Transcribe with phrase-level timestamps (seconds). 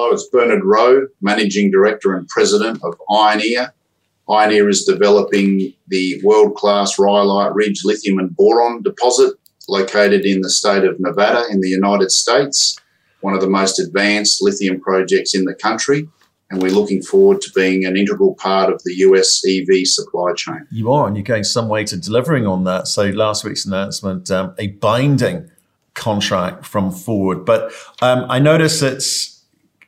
[0.00, 3.70] Hello, it's Bernard Rowe, Managing Director and President of Ioneer.
[4.30, 9.34] Ioneer is developing the world-class Rhyolite Ridge lithium and boron deposit
[9.68, 12.80] located in the state of Nevada in the United States,
[13.20, 16.08] one of the most advanced lithium projects in the country
[16.48, 20.66] and we're looking forward to being an integral part of the US EV supply chain.
[20.70, 22.88] You are, and you're going some way to delivering on that.
[22.88, 25.50] So last week's announcement, um, a binding
[25.92, 27.44] contract from Ford.
[27.44, 27.70] But
[28.00, 29.39] um, I notice it's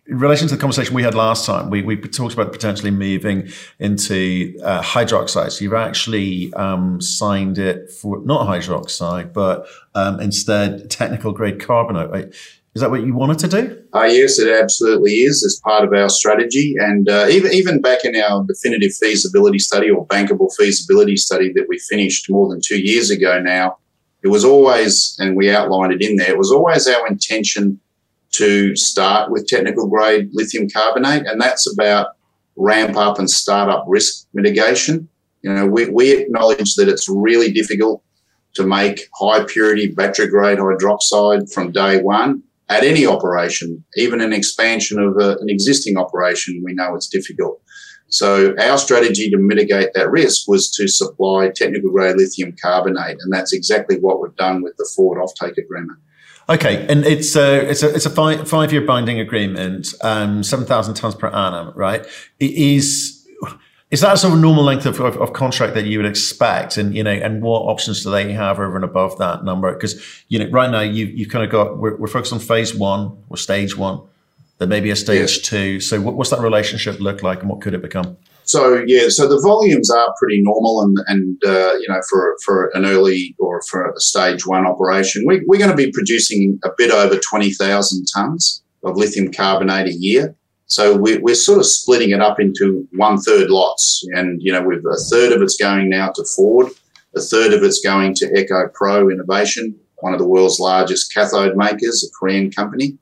[0.07, 3.49] in relation to the conversation we had last time, we, we talked about potentially moving
[3.79, 5.53] into uh, hydroxide.
[5.53, 12.35] So you've actually um, signed it for not hydroxide, but um, instead technical grade carbonate.
[12.75, 13.83] Is that what you wanted to do?
[13.95, 16.75] Uh, yes, it absolutely is as part of our strategy.
[16.79, 21.67] And uh, even, even back in our definitive feasibility study or bankable feasibility study that
[21.69, 23.77] we finished more than two years ago now,
[24.25, 27.79] it was always, and we outlined it in there, it was always our intention
[28.33, 31.27] to start with technical grade lithium carbonate.
[31.27, 32.09] And that's about
[32.57, 35.09] ramp up and start up risk mitigation.
[35.43, 38.03] You know, we, we acknowledge that it's really difficult
[38.55, 44.33] to make high purity battery grade hydroxide from day one at any operation, even an
[44.33, 47.61] expansion of a, an existing operation, we know it's difficult.
[48.09, 53.33] So our strategy to mitigate that risk was to supply technical grade lithium carbonate, and
[53.33, 55.99] that's exactly what we've done with the Ford offtake agreement.
[56.49, 60.67] Okay, and it's a it's a it's a five five year binding agreement, um, seven
[60.67, 62.05] thousand tons per annum, right?
[62.41, 63.23] It is
[63.93, 66.79] is that sort of normal length of, of, of, contract that you would expect?
[66.79, 69.71] And, you know, and what options do they have over and above that number?
[69.71, 72.75] Because, you know, right now you, you've kind of got, we're, we're focused on phase
[72.75, 74.01] one or stage one.
[74.57, 75.79] There may be a stage two.
[75.81, 78.17] So what, what's that relationship look like and what could it become?
[78.45, 82.71] So yeah, so the volumes are pretty normal, and and uh, you know for for
[82.75, 86.71] an early or for a stage one operation, we, we're going to be producing a
[86.77, 90.35] bit over twenty thousand tons of lithium carbonate a year.
[90.67, 94.03] So we, we're sort of splitting it up into one third lots.
[94.15, 96.69] And, you know, we've a third of it's going now to Ford,
[97.15, 102.03] a third of it's going to EcoPro Innovation, one of the world's largest cathode makers,
[102.03, 102.97] a Korean company.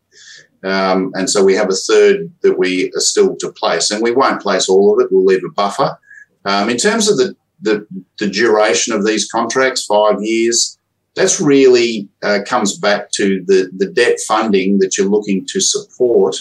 [0.62, 4.12] Um, and so we have a third that we are still to place, and we
[4.12, 5.10] won't place all of it.
[5.10, 5.98] We'll leave a buffer.
[6.44, 7.86] Um, in terms of the, the,
[8.18, 10.78] the duration of these contracts, five years,
[11.16, 16.36] that's really uh, comes back to the the debt funding that you're looking to support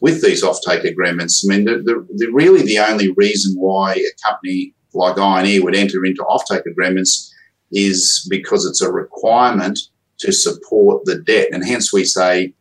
[0.00, 1.44] with these offtake agreements.
[1.44, 5.74] I mean, the, the, the, really the only reason why a company like Ioneer would
[5.74, 7.34] enter into offtake agreements
[7.72, 9.78] is because it's a requirement
[10.18, 11.48] to support the debt.
[11.52, 12.54] And hence we say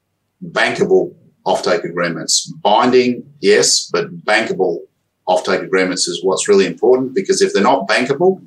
[0.52, 1.14] bankable
[1.46, 2.52] offtake agreements.
[2.62, 4.80] Binding, yes, but bankable
[5.28, 8.44] offtake agreements is what's really important because if they're not bankable,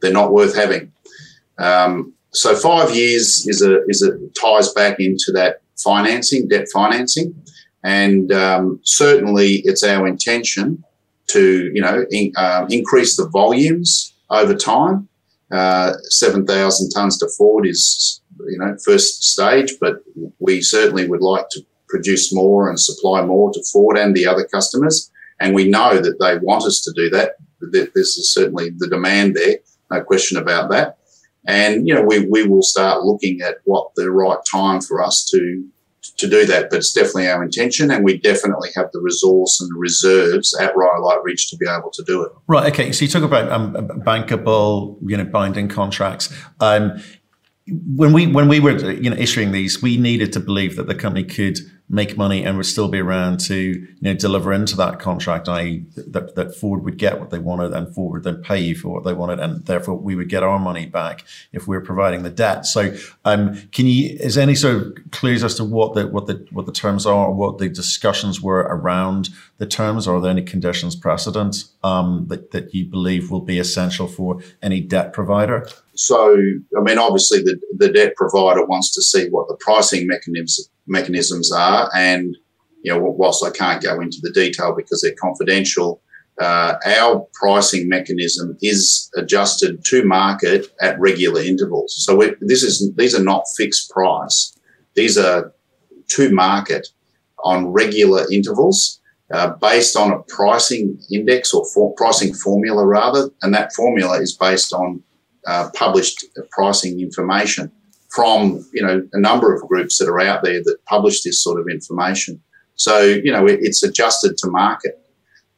[0.00, 0.92] they're not worth having.
[1.58, 7.34] Um, so five years is a is a ties back into that financing, debt financing.
[7.84, 10.84] And um, certainly, it's our intention
[11.28, 15.08] to, you know, in, uh, increase the volumes over time.
[15.50, 20.02] Uh, Seven thousand tons to Ford is, you know, first stage, but
[20.38, 24.44] we certainly would like to produce more and supply more to Ford and the other
[24.44, 25.10] customers.
[25.40, 27.36] And we know that they want us to do that.
[27.60, 29.56] This is certainly the demand there,
[29.90, 30.98] no question about that.
[31.46, 35.24] And, you know, we, we will start looking at what the right time for us
[35.30, 35.64] to
[36.16, 39.70] to do that, but it's definitely our intention, and we definitely have the resource and
[39.70, 42.32] the reserves at Rhyolite Ridge to be able to do it.
[42.48, 42.72] Right.
[42.72, 42.90] Okay.
[42.90, 46.34] So you talk about um, bankable, you know, binding contracts.
[46.60, 47.00] Um,
[47.68, 50.94] when we when we were you know issuing these, we needed to believe that the
[50.94, 51.58] company could
[51.88, 55.84] make money and would still be around to you know deliver into that contract, i.e.,
[55.94, 58.88] that, that Ford would get what they wanted and Ford would then pay you for
[58.88, 62.30] what they wanted, and therefore we would get our money back if we're providing the
[62.30, 62.66] debt.
[62.66, 66.44] So, um, can you is any sort of clues as to what the what the
[66.50, 69.28] what the terms are, or what the discussions were around
[69.58, 70.08] the terms?
[70.08, 74.40] Or are there any conditions precedent um, that that you believe will be essential for
[74.62, 75.68] any debt provider?
[75.94, 76.36] So,
[76.76, 81.52] I mean, obviously, the, the debt provider wants to see what the pricing mechanisms mechanisms
[81.52, 82.36] are, and
[82.82, 86.02] you know, whilst I can't go into the detail because they're confidential,
[86.40, 91.94] uh, our pricing mechanism is adjusted to market at regular intervals.
[92.04, 94.58] So we, this is these are not fixed price;
[94.94, 95.52] these are
[96.08, 96.88] to market
[97.44, 98.98] on regular intervals.
[99.32, 104.36] Uh, based on a pricing index or for pricing formula rather, and that formula is
[104.36, 105.02] based on
[105.46, 107.70] uh, published pricing information
[108.10, 111.60] from you know a number of groups that are out there that publish this sort
[111.60, 112.40] of information.
[112.76, 115.00] So you know it, it's adjusted to market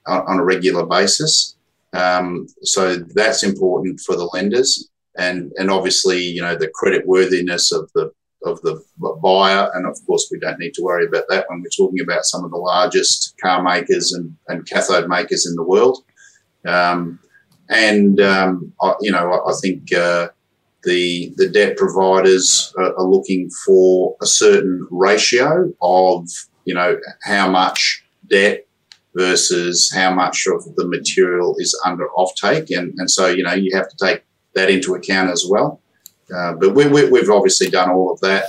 [0.07, 1.57] on, on a regular basis.
[1.93, 7.73] Um, so that's important for the lenders, and and obviously you know the credit worthiness
[7.73, 8.13] of the
[8.45, 8.83] of the
[9.23, 12.25] buyer, and of course we don't need to worry about that when we're talking about
[12.25, 16.05] some of the largest car makers and, and cathode makers in the world.
[16.67, 17.19] Um,
[17.69, 20.29] and um, I, you know, I, I think uh,
[20.83, 26.29] the the debt providers are, are, looking for a certain ratio of
[26.65, 28.67] you know how much debt
[29.15, 33.75] versus how much of the material is under offtake, and and so you know you
[33.77, 34.23] have to take
[34.55, 35.81] that into account as well.
[36.35, 38.45] Uh, but we, we, we've obviously done all of that.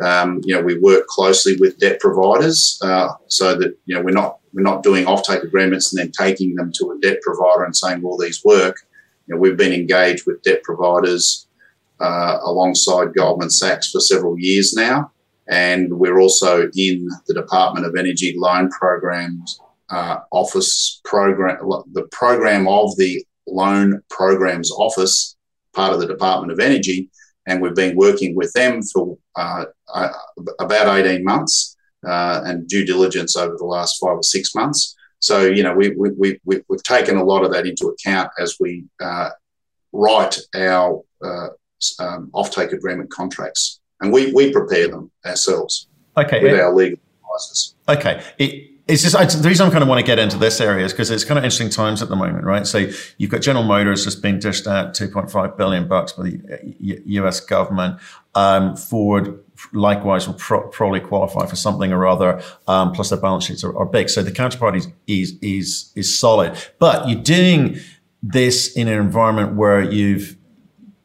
[0.00, 4.12] Um, you know, we work closely with debt providers uh, so that you know we're
[4.12, 7.76] not we're not doing offtake agreements and then taking them to a debt provider and
[7.76, 8.76] saying, "Well, these work."
[9.26, 11.46] You know, we've been engaged with debt providers
[12.00, 15.12] uh, alongside Goldman Sachs for several years now,
[15.46, 19.60] and we're also in the Department of Energy Loan Programs
[19.90, 21.58] uh, Office program,
[21.92, 25.36] the program of the Loan Programs Office,
[25.72, 27.10] part of the Department of Energy,
[27.46, 30.12] and we've been working with them for uh, uh,
[30.58, 31.76] about 18 months
[32.06, 34.96] uh, and due diligence over the last five or six months.
[35.20, 38.56] So, you know, we, we, we, we've taken a lot of that into account as
[38.60, 39.30] we uh,
[39.92, 41.48] write our uh,
[41.98, 43.80] um, offtake agreement contracts.
[44.00, 46.40] And we, we prepare them ourselves okay.
[46.40, 47.74] with our legal advisors.
[47.88, 48.22] Okay.
[48.38, 50.84] It, it's just I, the reason I kind of want to get into this area
[50.84, 52.66] is because it's kind of interesting times at the moment, right?
[52.66, 57.40] So you've got General Motors just being dished out 2.5 billion bucks by the U.S.
[57.40, 58.00] government.
[58.34, 62.42] Um, Ford likewise will pro- probably qualify for something or other.
[62.66, 66.56] Um, plus their balance sheets are, are, big, so the counterparty is is is solid.
[66.78, 67.78] But you're doing
[68.22, 70.36] this in an environment where you've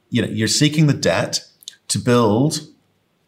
[0.09, 1.45] you know you're seeking the debt
[1.89, 2.59] to build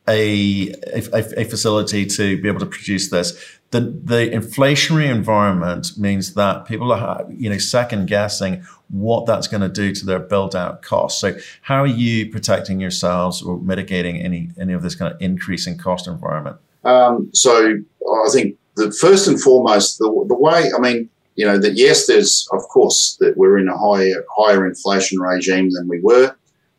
[0.07, 6.33] a, a, a facility to be able to produce this the the inflationary environment means
[6.36, 10.56] that people are you know second guessing what that's going to do to their build
[10.56, 11.20] out costs.
[11.20, 15.78] So how are you protecting yourselves or mitigating any any of this kind of increasing
[15.78, 16.58] cost environment?
[16.84, 17.78] Um, so
[18.08, 22.08] I think the first and foremost the the way I mean you know that yes
[22.08, 26.36] there's of course that we're in a higher higher inflation regime than we were.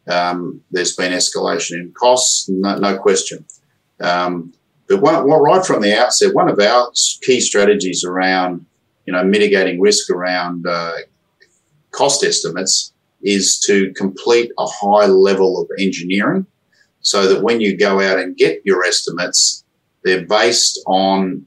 [0.09, 3.45] Um, there's been escalation in costs, no, no question.
[4.01, 4.53] Um,
[4.89, 6.93] but one, well, right from the outset, one of our
[7.23, 8.65] key strategies around,
[9.05, 10.93] you know, mitigating risk around uh,
[11.97, 16.47] cost estimates is to complete a high level of engineering
[17.01, 19.65] so that when you go out and get your estimates,
[20.05, 21.47] they're based on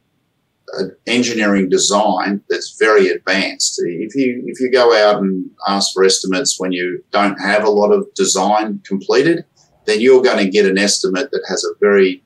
[0.74, 3.82] an engineering design that's very advanced.
[3.84, 7.70] If you if you go out and ask for estimates when you don't have a
[7.70, 9.46] lot of design completed,
[9.86, 12.24] then you're going to get an estimate that has a very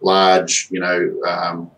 [0.00, 1.70] large, you know, um,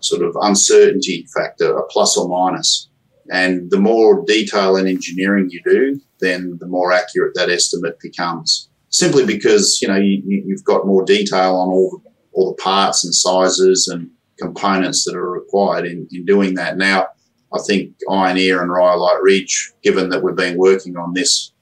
[0.00, 2.88] sort of uncertainty factor, a plus or minus.
[3.30, 8.68] And the more detail and engineering you do, then the more accurate that estimate becomes.
[8.90, 13.04] Simply because you know you, have got more detail on all the, all the parts
[13.04, 16.76] and sizes and components that are required in, in doing that.
[16.76, 17.08] Now,
[17.52, 21.52] I think Ioneer and Rhyolite Ridge, given that we've been working on this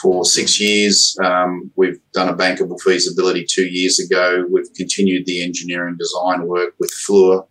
[0.00, 1.16] for six years.
[1.22, 4.46] Um, we've done a bankable feasibility two years ago.
[4.50, 7.46] We've continued the engineering design work with Fluor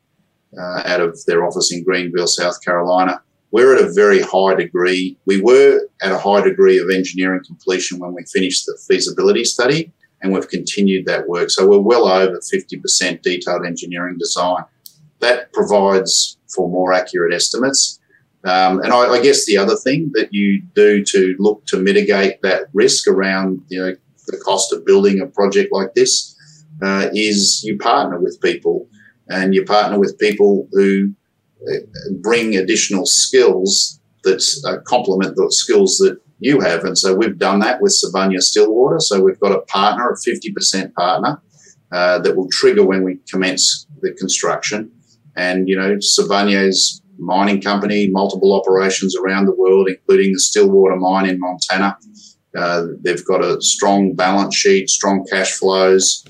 [0.57, 3.22] uh, out of their office in Greenville, South Carolina.
[3.51, 5.18] We're at a very high degree.
[5.25, 9.92] We were at a high degree of engineering completion when we finished the feasibility study,
[10.22, 11.50] and we've continued that work.
[11.50, 14.63] So we're well over 50% detailed engineering design.
[15.19, 18.00] That provides for more accurate estimates
[18.46, 22.41] um, and I, I, guess the other thing that you do to look to mitigate
[22.41, 23.96] that risk around you know
[24.27, 26.38] the cost of building a project like this
[26.82, 28.88] uh, is you partner with people,
[29.27, 31.13] and you partner with people who
[32.22, 36.84] bring additional skills that uh, complement the skills that you have.
[36.84, 39.00] And so we've done that with Sibanye Stillwater.
[39.00, 41.42] So we've got a partner, a 50% partner,
[41.92, 44.92] uh, that will trigger when we commence the construction.
[45.36, 51.28] And, you know, Sibanye's mining company, multiple operations around the world, including the Stillwater mine
[51.28, 51.98] in Montana.
[52.58, 56.25] Uh, they've got a strong balance sheet, strong cash flows,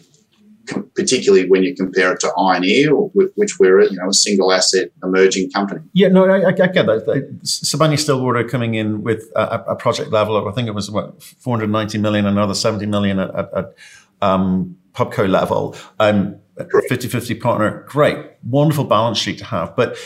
[0.95, 5.51] particularly when you compare it to Ioneer, which we're you know a single asset emerging
[5.51, 5.81] company.
[5.93, 7.39] Yeah, no, I, I get that.
[7.43, 11.21] Sibanye Stillwater coming in with a, a, project level of I think it was what
[11.21, 13.75] 490 million, another 70 million at, at, at
[14.21, 15.75] um, Pubco level.
[15.99, 19.75] Um, 50-50 partner, great, wonderful balance sheet to have.
[19.77, 19.97] But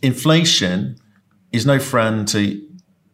[0.00, 0.96] inflation
[1.52, 2.66] is no friend to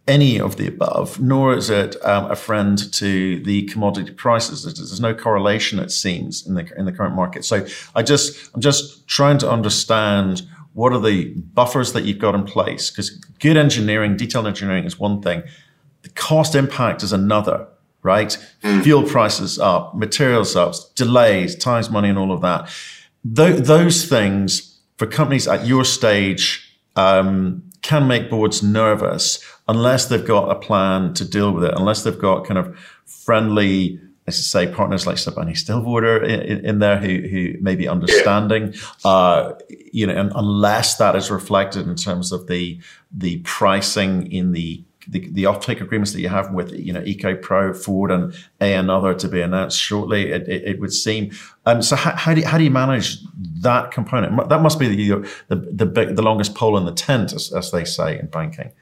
[0.06, 4.62] any of the above, nor is it um, a friend to the commodity prices.
[4.62, 7.44] There's no correlation, it seems, in the in the current market.
[7.44, 10.42] So I just I'm just trying to understand
[10.74, 13.10] what are the buffers that you've got in place because
[13.40, 15.42] good engineering, detailed engineering is one thing.
[16.02, 17.66] The cost impact is another
[18.06, 18.38] right?
[18.62, 18.84] Mm.
[18.84, 22.70] Fuel prices up, materials up, delays, times, money, and all of that.
[23.34, 29.38] Th- those things for companies at your stage um, can make boards nervous
[29.68, 34.00] unless they've got a plan to deal with it, unless they've got kind of friendly
[34.26, 38.74] let's say partners like Sibanye Stillwater in, in, there who who may be understanding,
[39.04, 39.52] uh,
[39.92, 42.80] you know, unless that is reflected in terms of the
[43.12, 47.76] the pricing in the the, the offtake agreements that you have with you know EcoPro,
[47.76, 50.32] Ford, and a another to be announced shortly.
[50.32, 51.32] It, it, it would seem.
[51.64, 53.18] Um, so how, how do you, how do you manage
[53.60, 54.48] that component?
[54.48, 57.70] That must be the the the, big, the longest pole in the tent, as, as
[57.70, 58.72] they say in banking,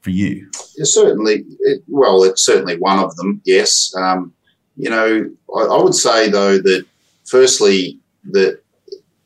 [0.00, 0.50] for you.
[0.76, 3.40] Yeah, certainly, it, well, it's certainly one of them.
[3.44, 3.92] Yes.
[3.96, 4.32] Um,
[4.76, 6.86] you know, I, I would say though that
[7.26, 7.98] firstly
[8.32, 8.60] that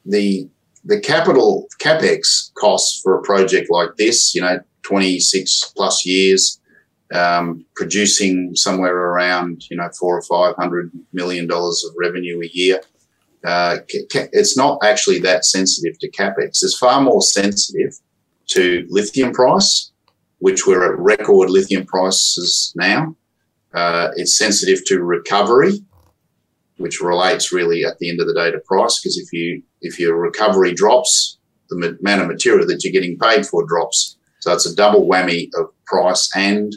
[0.04, 0.48] the
[0.84, 6.60] the capital capex costs for a project like this, you know, 26 plus years,
[7.12, 12.48] um, producing somewhere around, you know, four or five hundred million dollars of revenue a
[12.52, 12.80] year.
[13.44, 16.62] Uh, it's not actually that sensitive to capex.
[16.62, 17.98] It's far more sensitive
[18.48, 19.92] to lithium price,
[20.38, 23.14] which we're at record lithium prices now.
[23.74, 25.84] Uh, it's sensitive to recovery,
[26.78, 28.98] which relates really at the end of the day to price.
[28.98, 31.38] Because if you if your recovery drops,
[31.68, 34.16] the amount of material that you're getting paid for drops.
[34.44, 36.76] So it's a double whammy of price and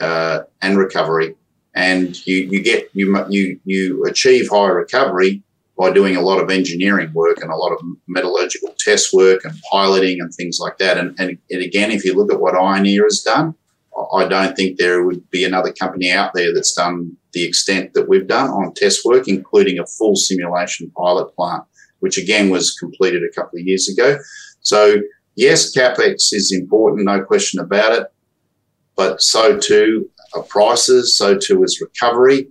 [0.00, 1.36] uh, and recovery.
[1.72, 5.40] And you you get you you you achieve higher recovery
[5.78, 7.78] by doing a lot of engineering work and a lot of
[8.08, 10.98] metallurgical test work and piloting and things like that.
[10.98, 13.54] And, and, and again, if you look at what Ioneer has done,
[14.12, 18.08] I don't think there would be another company out there that's done the extent that
[18.08, 21.62] we've done on test work, including a full simulation pilot plant,
[22.00, 24.18] which again was completed a couple of years ago.
[24.60, 24.96] So
[25.36, 28.06] yes, capex is important, no question about it,
[28.96, 32.48] but so too are prices, so too is recovery,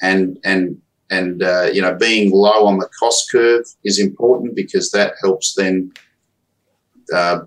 [0.00, 4.90] and and and uh, you know being low on the cost curve is important because
[4.90, 5.92] that helps then
[7.14, 7.40] uh,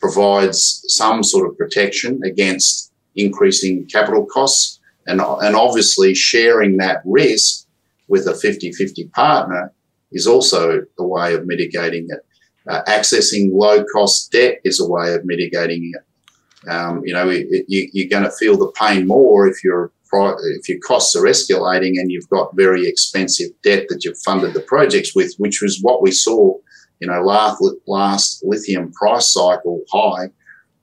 [0.00, 7.66] provides some sort of protection against increasing capital costs and, and obviously sharing that risk
[8.08, 9.72] with a 50-50 partner
[10.12, 12.24] is also a way of mitigating it.
[12.68, 16.70] Uh, accessing low cost debt is a way of mitigating it.
[16.70, 19.92] Um, you know, it, it, you, are going to feel the pain more if your
[20.10, 24.60] if your costs are escalating and you've got very expensive debt that you've funded the
[24.60, 26.54] projects with, which was what we saw
[27.00, 30.28] you know, last, last lithium price cycle high,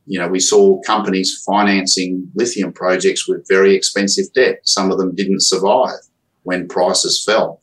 [0.07, 4.59] you know, we saw companies financing lithium projects with very expensive debt.
[4.63, 5.99] Some of them didn't survive
[6.43, 7.59] when prices fell,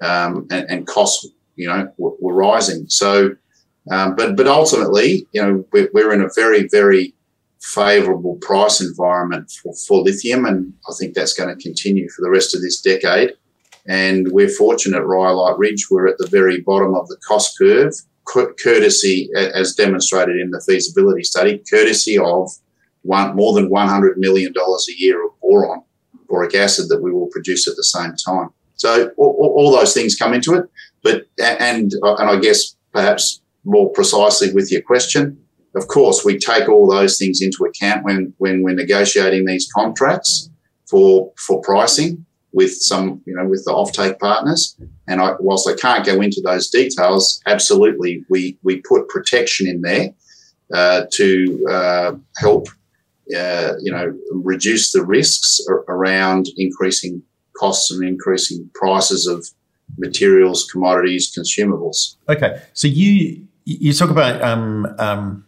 [0.00, 2.86] um, and, and, costs, you know, were, were rising.
[2.88, 3.36] So,
[3.90, 7.14] um, but but ultimately, you know, we're, we're in a very very
[7.60, 12.30] favourable price environment for, for lithium, and I think that's going to continue for the
[12.30, 13.32] rest of this decade.
[13.86, 17.92] And we're fortunate at Rhyolite Ridge, we're at the very bottom of the cost curve,
[18.24, 22.50] courtesy, as demonstrated in the feasibility study, courtesy of
[23.02, 25.82] one, more than $100 million a year of boron,
[26.28, 28.48] boric acid that we will produce at the same time.
[28.76, 30.64] So all, all those things come into it.
[31.02, 35.38] But, and, and I guess perhaps more precisely with your question,
[35.74, 40.50] of course, we take all those things into account when, when we're negotiating these contracts
[40.88, 44.76] for, for pricing with some, you know, with the offtake partners.
[45.08, 49.82] And I, whilst I can't go into those details, absolutely, we we put protection in
[49.82, 50.14] there
[50.72, 52.68] uh, to uh, help,
[53.36, 57.22] uh, you know, reduce the risks around increasing
[57.56, 59.46] costs and increasing prices of
[59.98, 62.16] materials, commodities, consumables.
[62.28, 65.46] Okay, so you you talk about um, um,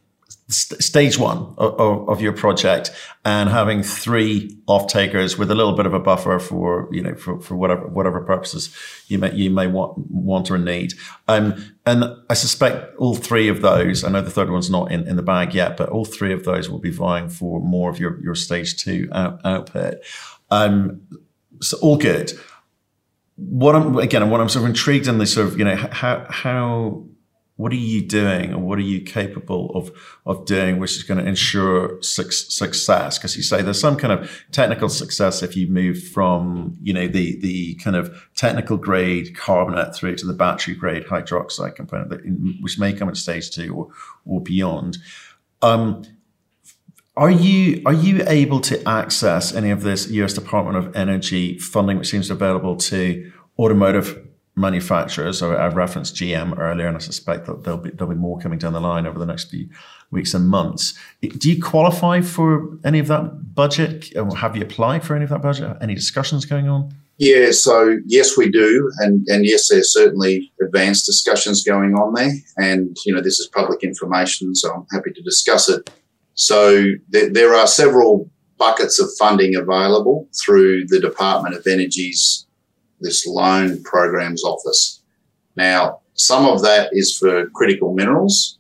[0.49, 2.93] st- stage one of, of, your project
[3.25, 7.15] and having three off takers with a little bit of a buffer for you know
[7.15, 8.75] for, for whatever whatever purposes
[9.09, 10.95] you may you may want want or need.
[11.29, 14.05] Um, and I suspect all three of those.
[14.05, 16.45] I know the third one's not in, in the bag yet, but all three of
[16.45, 19.99] those will be vying for more of your your stage two out, output.
[20.51, 21.03] Um,
[21.61, 22.33] so all good.
[23.37, 26.25] What I'm again, what I'm sort of intrigued in this sort of you know how
[26.31, 27.05] how
[27.57, 29.91] what are you doing and what are you capable of
[30.27, 33.19] of doing which is going to ensure su- success?
[33.19, 37.09] Because you say there's some kind of technical success if you move from you know
[37.09, 42.21] the the kind of technical grade carbonate through to the battery grade hydroxide component that
[42.61, 43.89] which may come in stage two or
[44.27, 44.99] or beyond.
[45.63, 46.03] Um,
[47.17, 51.97] are you are you able to access any of this US Department of Energy funding
[51.97, 54.26] which seems available to automotive
[54.57, 55.39] manufacturers.
[55.39, 58.59] So I referenced GM earlier, and I suspect that there'll be there'll be more coming
[58.59, 59.69] down the line over the next few
[60.11, 60.95] weeks and months.
[61.21, 64.13] Do you qualify for any of that budget?
[64.37, 65.77] Have you applied for any of that budget?
[65.81, 66.95] Any discussions going on?
[67.19, 72.33] Yeah, so yes, we do, and and yes, there's certainly advanced discussions going on there,
[72.57, 75.91] and you know this is public information, so I'm happy to discuss it.
[76.35, 82.46] So there, there are several buckets of funding available through the Department of Energy's
[83.01, 85.03] this loan programs office.
[85.57, 88.59] Now, some of that is for critical minerals,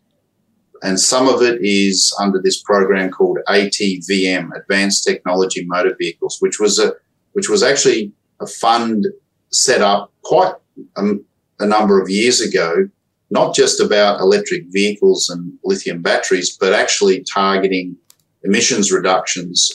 [0.82, 6.60] and some of it is under this program called ATVM, Advanced Technology Motor Vehicles, which
[6.60, 6.92] was a
[7.32, 9.06] which was actually a fund
[9.50, 10.54] set up quite
[10.96, 11.14] a,
[11.60, 12.88] a number of years ago,
[13.30, 17.96] not just about electric vehicles and lithium batteries, but actually targeting
[18.42, 19.70] emissions reductions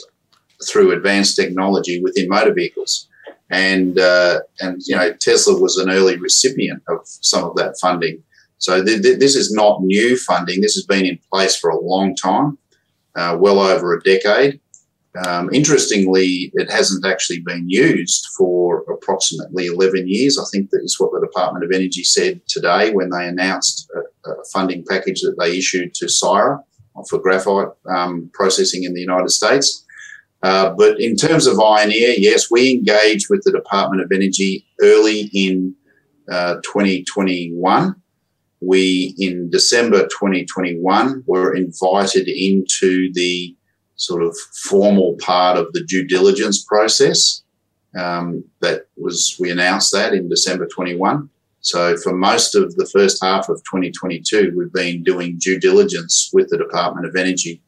[0.67, 3.07] through advanced technology within motor vehicles.
[3.51, 8.23] And, uh, and you know, Tesla was an early recipient of some of that funding.
[8.57, 10.61] So th- th- this is not new funding.
[10.61, 12.57] This has been in place for a long time,
[13.15, 14.59] uh, well over a decade.
[15.25, 20.39] Um, interestingly, it hasn't actually been used for approximately 11 years.
[20.39, 24.29] I think that is what the Department of Energy said today when they announced a,
[24.29, 26.63] a funding package that they issued to Syrah
[27.09, 29.85] for graphite um, processing in the United States.
[30.43, 35.29] Uh, but in terms of Ioneer, yes, we engaged with the Department of Energy early
[35.33, 35.75] in
[36.31, 37.95] uh, 2021.
[38.61, 43.55] We, in December 2021, were invited into the
[43.95, 47.43] sort of formal part of the due diligence process.
[47.95, 51.29] Um, that was, we announced that in December 21.
[51.61, 56.49] So for most of the first half of 2022, we've been doing due diligence with
[56.49, 57.61] the Department of Energy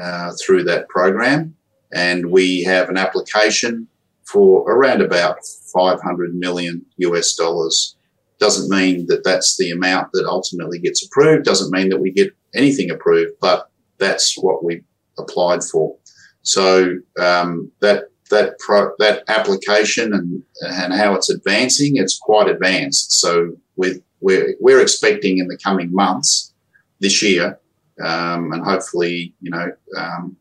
[0.00, 1.56] uh, through that program.
[1.92, 3.88] And we have an application
[4.24, 5.38] for around about
[5.72, 7.96] 500 million US dollars.
[8.38, 11.44] Doesn't mean that that's the amount that ultimately gets approved.
[11.44, 14.82] Doesn't mean that we get anything approved, but that's what we
[15.18, 15.96] applied for.
[16.42, 23.20] So um, that that pro, that application and and how it's advancing, it's quite advanced.
[23.20, 26.52] So with we're we're expecting in the coming months
[27.00, 27.60] this year,
[28.02, 30.36] um, and hopefully you know um,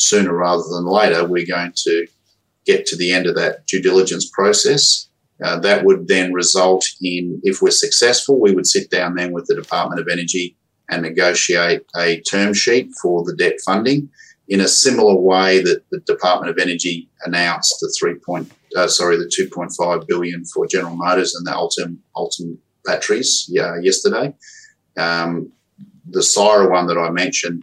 [0.00, 2.06] sooner rather than later, we're going to
[2.66, 5.08] get to the end of that due diligence process.
[5.42, 9.46] Uh, that would then result in, if we're successful, we would sit down then with
[9.46, 10.56] the Department of Energy
[10.90, 14.10] and negotiate a term sheet for the debt funding
[14.48, 19.16] in a similar way that the Department of Energy announced the three point, uh, sorry,
[19.16, 24.34] the 2.5 billion for General Motors and the Ultium, Ultium batteries yesterday.
[24.96, 25.52] Um,
[26.08, 27.62] the Syrah one that I mentioned,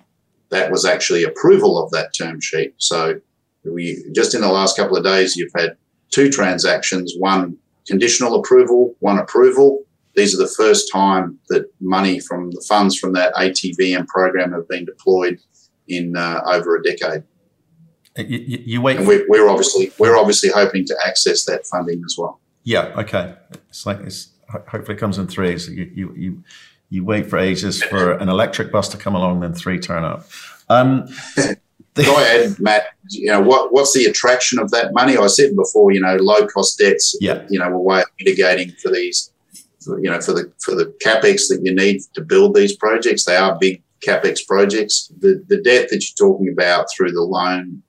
[0.50, 2.74] that was actually approval of that term sheet.
[2.78, 3.20] So
[3.64, 5.78] we just in the last couple of days, you've had
[6.10, 7.58] two transactions, one
[7.88, 9.84] conditional approval, one approval.
[10.16, 14.68] These are the first time that money from the funds from that ATVM program have
[14.68, 15.40] been deployed
[15.88, 17.24] in uh, over a decade.
[18.18, 18.98] You, you, you wait.
[18.98, 22.40] And we're, we're, obviously we're obviously hoping to access that funding as well.
[22.64, 22.86] Yeah.
[22.98, 23.36] Okay.
[23.70, 25.70] It's like it's hopefully it comes in threes.
[25.70, 26.44] You you you,
[26.90, 30.26] you wait for ages for an electric bus to come along, then three turn up.
[30.70, 31.08] Um,
[31.96, 32.84] Go ahead, Matt.
[33.10, 33.74] You know what?
[33.74, 35.18] What's the attraction of that money?
[35.18, 35.92] I said before.
[35.92, 37.18] You know, low cost debts.
[37.20, 37.46] Yeah.
[37.50, 39.32] You know, a way of mitigating for these.
[39.84, 43.26] For, you know, for the for the capex that you need to build these projects.
[43.26, 45.12] They are big capex projects.
[45.20, 47.82] The the debt that you're talking about through the loan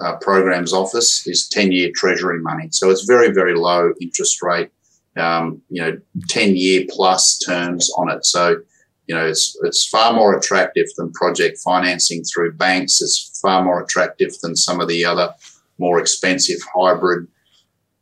[0.00, 2.68] uh, programs office is 10 year treasury money.
[2.70, 4.70] So it's very, very low interest rate,
[5.18, 8.24] um, you know, 10 year plus terms on it.
[8.24, 8.60] So,
[9.06, 13.00] you know, it's, it's far more attractive than project financing through banks.
[13.00, 15.32] It's far more attractive than some of the other
[15.78, 17.26] more expensive hybrid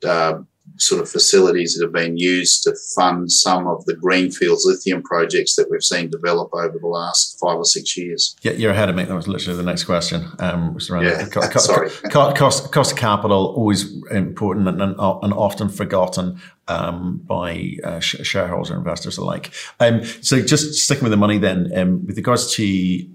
[0.05, 0.41] uh,
[0.79, 5.57] sort of facilities that have been used to fund some of the greenfields lithium projects
[5.57, 8.37] that we've seen develop over the last five or six years.
[8.43, 9.05] Yeah, you're ahead of me.
[9.05, 10.27] That was literally the next question.
[10.39, 11.91] Um, was around yeah, co- co- sorry.
[12.11, 18.01] Co- cost, cost of capital, always important and, and, and often forgotten um, by uh,
[18.01, 19.53] shareholders and investors alike.
[19.81, 23.09] Um, so just sticking with the money then, um, with regards to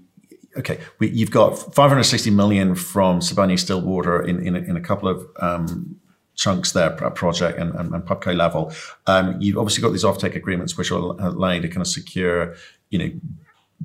[0.58, 5.96] okay, we, you've got 560 million from Sibanye-Stillwater in, in, in a couple of um,
[6.34, 8.72] chunks there, project and, and, and Pubco level.
[9.06, 12.54] Um, you've obviously got these offtake agreements, which will allow you to kind of secure,
[12.90, 13.10] you know,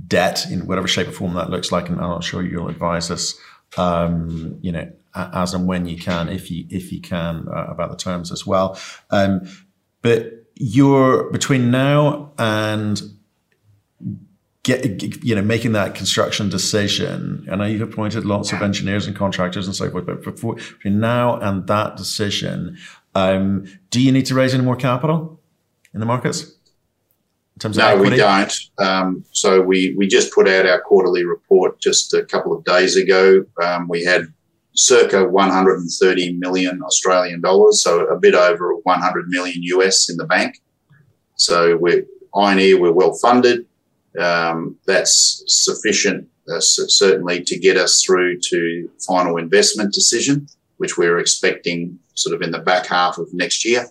[0.08, 1.90] debt in whatever shape or form that looks like.
[1.90, 3.38] And I'm sure you'll advise us,
[3.78, 7.90] um, you know, as and when you can, if you if you can, uh, about
[7.90, 8.80] the terms as well.
[9.10, 9.50] Um,
[10.02, 13.02] but you're between now and
[14.68, 17.46] get, you know, making that construction decision.
[17.48, 20.56] And I know you've appointed lots of engineers and contractors and so forth, but before,
[20.56, 22.78] between now and that decision,
[23.16, 25.38] um, do you need to raise any more capital?
[25.98, 26.54] in the markets?
[27.74, 28.54] no, we don't.
[28.78, 32.96] Um, so we, we just put out our quarterly report just a couple of days
[32.96, 33.44] ago.
[33.64, 34.32] Um, we had
[34.76, 40.62] circa 130 million Australian dollars, so a bit over 100 million US in the bank.
[41.34, 43.66] So we're Ioneer, we're well funded.
[44.20, 51.20] Um, that's sufficient, uh, certainly, to get us through to final investment decision, which we're
[51.20, 53.86] expecting sort of in the back half of next year.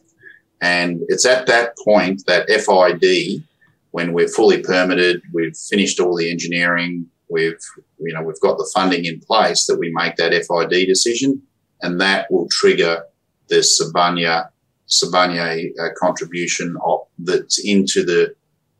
[0.60, 3.44] And it's at that point that FID,
[3.90, 7.58] when we're fully permitted, we've finished all the engineering, we've
[7.98, 11.42] you know we've got the funding in place, that we make that FID decision,
[11.82, 13.04] and that will trigger
[13.48, 14.48] the Sibanye
[14.88, 18.34] Sibanye uh, contribution of, that's into the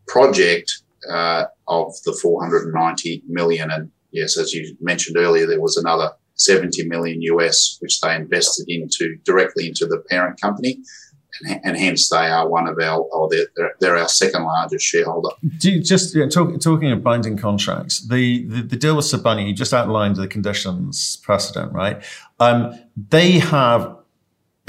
[0.07, 3.71] project uh, of the 490 million.
[3.71, 8.66] And yes, as you mentioned earlier, there was another 70 million US, which they invested
[8.69, 10.79] into directly into the parent company.
[11.42, 15.31] And, and hence they are one of our, or they're, they're our second largest shareholder.
[15.59, 19.47] Do you just yeah, talk, talking of binding contracts, the, the, the deal with Sibanye,
[19.47, 22.03] you just outlined the conditions precedent, right?
[22.40, 23.97] Um, they have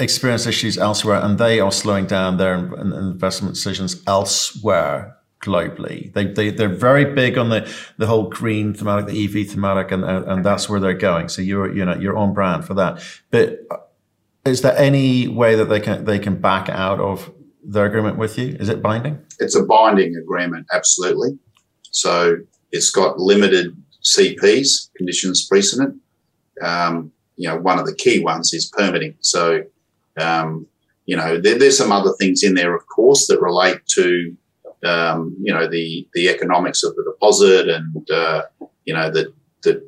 [0.00, 6.12] experienced issues elsewhere and they are slowing down their investment decisions elsewhere globally.
[6.12, 10.04] They, they, they're very big on the, the whole green thematic, the EV thematic, and,
[10.04, 11.28] and that's where they're going.
[11.28, 13.02] So you're, you know, you're on brand for that.
[13.30, 13.60] But
[14.44, 18.38] is there any way that they can, they can back out of their agreement with
[18.38, 18.56] you?
[18.58, 19.18] Is it binding?
[19.38, 21.38] It's a binding agreement, absolutely.
[21.90, 22.38] So
[22.72, 26.00] it's got limited CPs, conditions precedent.
[26.62, 29.14] Um, you know, one of the key ones is permitting.
[29.20, 29.62] So,
[30.16, 30.66] um,
[31.06, 34.36] you know, there, there's some other things in there, of course, that relate to
[34.84, 38.42] um, you know the the economics of the deposit and uh,
[38.84, 39.82] you know that that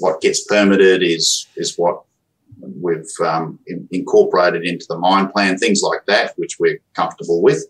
[0.00, 2.02] what gets permitted is is what
[2.60, 7.64] we've um, in, incorporated into the mine plan, things like that, which we're comfortable with.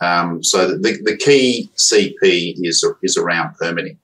[0.00, 3.98] Um, so the, the key CP is is around permitting,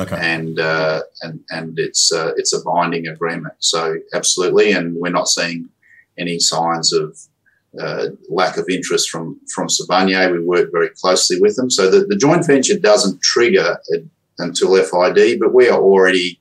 [0.00, 0.18] okay.
[0.20, 3.54] and uh, and and it's uh, it's a binding agreement.
[3.58, 5.68] So absolutely, and we're not seeing
[6.18, 7.18] any signs of
[7.80, 10.30] uh, lack of interest from from Sibanye.
[10.32, 13.78] We work very closely with them, so the, the joint venture doesn't trigger
[14.38, 16.40] until FID, but we are already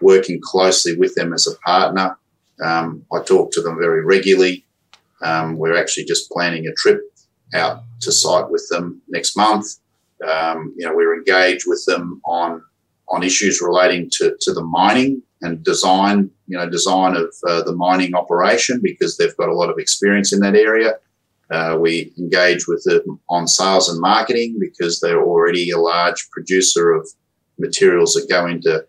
[0.00, 2.16] working closely with them as a partner.
[2.62, 4.64] Um, I talk to them very regularly.
[5.22, 7.00] Um, we're actually just planning a trip
[7.54, 9.66] out to site with them next month.
[10.28, 12.62] Um, you know, we're engaged with them on
[13.08, 17.74] on issues relating to, to the mining and design, you know, design of uh, the
[17.74, 20.94] mining operation because they've got a lot of experience in that area.
[21.50, 26.92] Uh, we engage with them on sales and marketing because they're already a large producer
[26.92, 27.08] of
[27.58, 28.84] materials that go into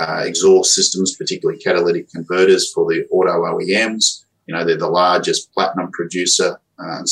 [0.00, 4.24] uh, exhaust systems, particularly catalytic converters for the auto OEMs.
[4.46, 7.02] You know, they're the largest platinum producer, uh,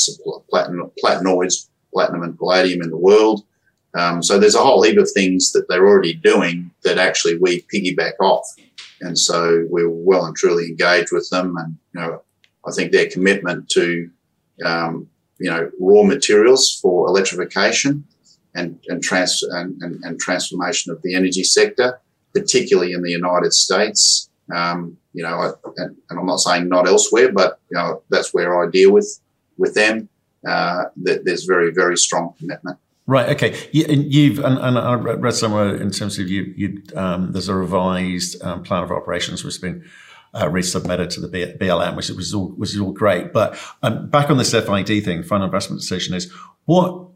[0.50, 3.44] platinum, platinoids, platinum and palladium in the world.
[3.94, 7.64] Um, so there's a whole heap of things that they're already doing that actually we
[7.72, 8.44] piggyback off.
[9.00, 11.56] And so we're well and truly engaged with them.
[11.56, 12.22] And, you know,
[12.66, 14.10] I think their commitment to,
[14.64, 18.04] um, you know, raw materials for electrification
[18.54, 22.00] and, and, trans, and, and, and, transformation of the energy sector,
[22.32, 24.30] particularly in the United States.
[24.54, 25.46] Um, you know, I,
[25.78, 29.20] and, and, I'm not saying not elsewhere, but, you know, that's where I deal with,
[29.58, 30.08] with them.
[30.46, 32.78] Uh, that there's very, very strong commitment.
[33.06, 33.28] Right.
[33.30, 33.68] Okay.
[33.72, 36.54] You, have and, and, I read somewhere in terms of you.
[36.56, 39.84] you um, there's a revised um, plan of operations which has been
[40.32, 43.32] uh, resubmitted to the BLM, which was all which is all great.
[43.32, 46.32] But um, back on this FID thing, final investment decision is
[46.64, 47.08] what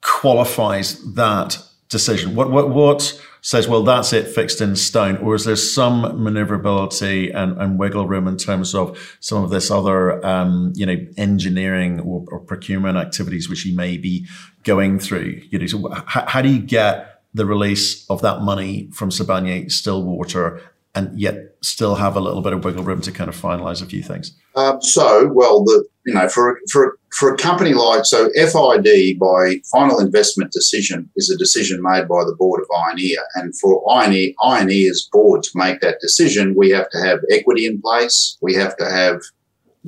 [0.00, 1.58] qualifies that
[1.90, 2.34] decision.
[2.34, 5.16] What what what says, well, that's it, fixed in stone?
[5.18, 9.70] Or is there some maneuverability and, and wiggle room in terms of some of this
[9.70, 14.26] other, um, you know, engineering or, or, procurement activities which you may be
[14.64, 15.40] going through?
[15.50, 19.70] You know, so how, how do you get the release of that money from Sibanye
[19.70, 20.60] Stillwater
[20.94, 23.86] and yet still have a little bit of wiggle room to kind of finalize a
[23.86, 24.36] few things?
[24.56, 29.60] Um, so, well, the you know, for for for a company like so, FID by
[29.70, 34.34] final investment decision is a decision made by the board of Ioneer, and for Ioneer
[34.42, 38.76] Ioneer's board to make that decision, we have to have equity in place, we have
[38.78, 39.20] to have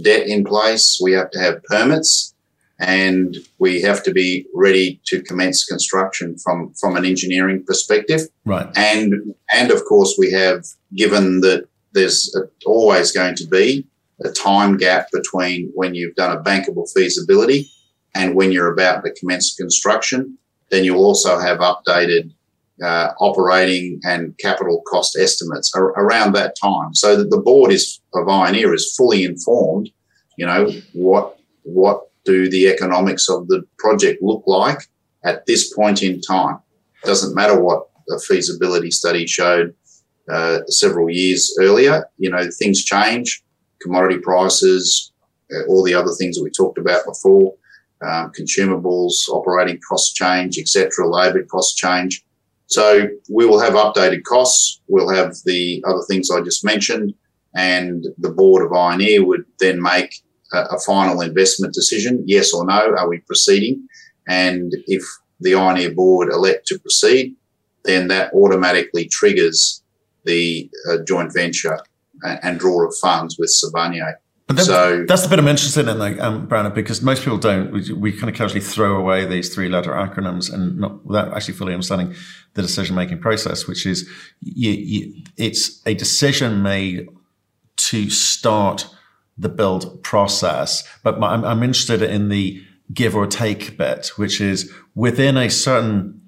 [0.00, 2.31] debt in place, we have to have permits,
[2.82, 8.22] and we have to be ready to commence construction from from an engineering perspective.
[8.44, 8.66] Right.
[8.76, 13.86] And and of course, we have given that there's always going to be
[14.24, 17.70] a time gap between when you've done a bankable feasibility
[18.14, 20.36] and when you're about to commence construction.
[20.70, 22.32] Then you'll also have updated
[22.82, 28.00] uh, operating and capital cost estimates ar- around that time, so that the board is
[28.14, 29.90] of Ioneer is fully informed.
[30.36, 34.78] You know what what do the economics of the project look like
[35.24, 36.58] at this point in time?
[37.04, 39.74] Doesn't matter what the feasibility study showed
[40.30, 42.08] uh, several years earlier.
[42.18, 43.42] You know, things change,
[43.80, 45.12] commodity prices,
[45.52, 47.54] uh, all the other things that we talked about before,
[48.02, 52.24] um, consumables, operating costs change, etc., labour costs change.
[52.66, 54.80] So we will have updated costs.
[54.88, 57.14] We'll have the other things I just mentioned,
[57.54, 62.94] and the board of Ioneer would then make a, final investment decision: yes or no.
[62.96, 63.86] Are we proceeding?
[64.28, 65.02] And if
[65.40, 67.34] the Ioneer board elect to proceed,
[67.84, 69.82] then that automatically triggers
[70.24, 71.80] the uh, joint venture
[72.22, 74.14] and, and, draw of funds with Sibanye.
[74.46, 77.72] But so that's the bit I'm interested in, like, um, Brandon, because most people don't.
[77.72, 81.72] We, we, kind of casually throw away these three-letter acronyms and not without actually fully
[81.72, 82.14] understanding
[82.54, 84.08] the decision-making process, which is
[84.40, 87.08] you, you, it's a decision made
[87.76, 88.86] to start
[89.38, 90.84] the build process.
[91.02, 96.20] But I'm, I'm interested in the give or take bit, which is within a certain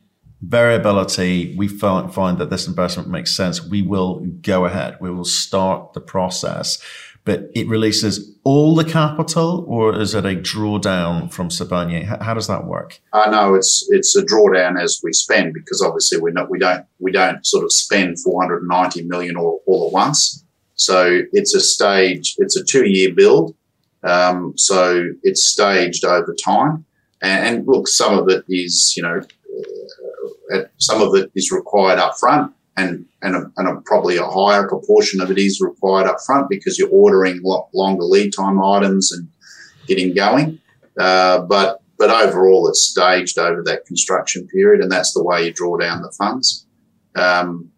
[0.49, 3.65] variability, we find, find that this investment makes sense.
[3.65, 4.97] We will go ahead.
[5.01, 6.83] We will start the process.
[7.25, 12.05] But it releases all the capital, or is it a drawdown from Sibanye?
[12.05, 13.01] How, how does that work?
[13.15, 16.85] Uh, no, it's it's a drawdown as we spend because obviously we not we don't
[16.99, 20.44] we don't sort of spend 490 million all, all at once.
[20.75, 22.35] So it's a stage.
[22.39, 23.55] It's a two year build.
[24.03, 26.85] Um, so it's staged over time.
[27.23, 29.23] And, and, look, some of it is you know
[30.79, 34.69] some of it is required up front and, and, a, and a, probably a higher
[34.69, 39.13] proportion of it is required up front because you're ordering lo- longer lead time items
[39.13, 39.29] and
[39.87, 40.59] getting going.
[40.99, 45.53] Uh, but but overall, it's staged over that construction period, and that's the way you
[45.53, 46.67] draw down the funds.
[47.15, 47.71] Um,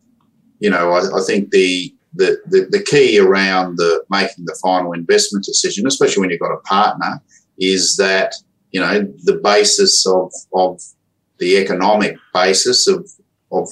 [0.59, 4.93] you know, I, I think the, the, the the key around the making the final
[4.93, 7.21] investment decision, especially when you've got a partner,
[7.59, 8.35] is that
[8.71, 10.81] you know the basis of of
[11.39, 13.09] the economic basis of
[13.53, 13.69] of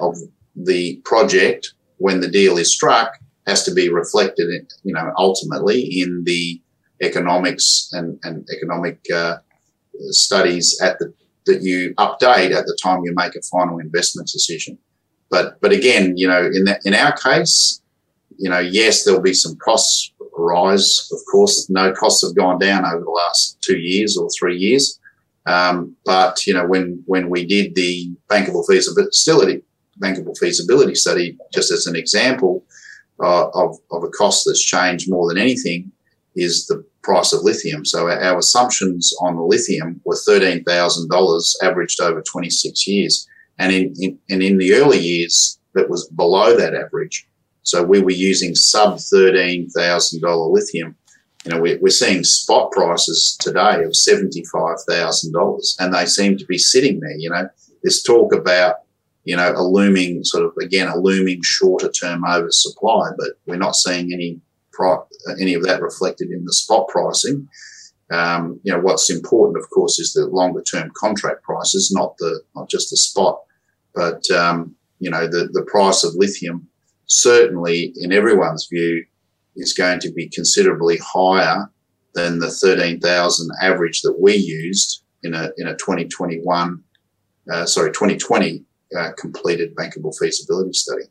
[0.00, 0.16] of
[0.56, 5.80] the project when the deal is struck has to be reflected, in, you know, ultimately
[5.80, 6.60] in the
[7.02, 9.36] economics and, and economic uh,
[10.10, 11.12] studies at the
[11.46, 14.78] that you update at the time you make a final investment decision.
[15.30, 17.80] But but again, you know, in in our case,
[18.38, 21.08] you know, yes, there'll be some costs rise.
[21.12, 24.98] Of course, no costs have gone down over the last two years or three years.
[25.46, 29.62] Um, but you know, when when we did the bankable feasibility
[30.00, 32.64] bankable feasibility study, just as an example
[33.22, 35.92] uh, of of a cost that's changed more than anything,
[36.34, 37.84] is the price of lithium.
[37.84, 43.28] So our assumptions on the lithium were thirteen thousand dollars, averaged over twenty six years,
[43.58, 47.26] and in, in and in the early years, that was below that average.
[47.64, 50.96] So we were using sub thirteen thousand dollar lithium
[51.44, 56.58] you know, we're, we're seeing spot prices today of $75,000 and they seem to be
[56.58, 57.16] sitting there.
[57.18, 57.48] You know,
[57.82, 58.76] there's talk about,
[59.24, 63.76] you know, a looming sort of, again, a looming shorter term oversupply, but we're not
[63.76, 64.40] seeing any,
[65.38, 67.48] any of that reflected in the spot pricing.
[68.10, 72.40] Um, you know, what's important, of course, is the longer term contract prices, not the,
[72.54, 73.42] not just the spot,
[73.94, 76.68] but, um, you know, the, the price of lithium
[77.06, 79.04] certainly in everyone's view
[79.56, 81.70] is going to be considerably higher
[82.14, 86.82] than the 13,000 average that we used in a, in a 2021,
[87.52, 88.64] uh, sorry, 2020
[88.96, 91.04] uh, completed bankable feasibility study.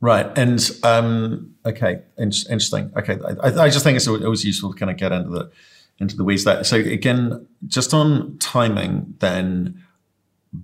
[0.00, 0.26] Right.
[0.36, 2.92] And, um, okay, interesting.
[2.96, 3.18] Okay.
[3.42, 5.50] I, I just think it's always useful to kind of get into the,
[5.98, 6.62] into the weeds there.
[6.64, 9.82] So again, just on timing, then,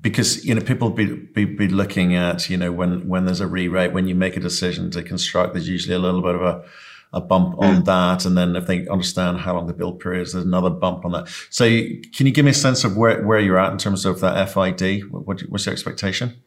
[0.00, 3.46] because you know people be, be be looking at you know when when there's a
[3.46, 6.64] re-rate when you make a decision to construct there's usually a little bit of a
[7.12, 7.82] a bump on hmm.
[7.84, 8.24] that.
[8.24, 11.12] And then if they understand how long the build period is, there's another bump on
[11.12, 11.28] that.
[11.50, 14.20] So can you give me a sense of where, where you're at in terms of
[14.20, 15.10] that FID?
[15.10, 16.42] What, what's your expectation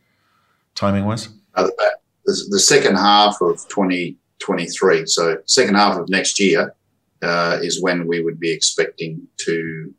[0.73, 1.29] timing wise?
[1.53, 1.67] Uh,
[2.25, 5.05] the, the, second half of 2023.
[5.05, 6.75] So second half of next year
[7.21, 9.93] uh, is when we would be expecting to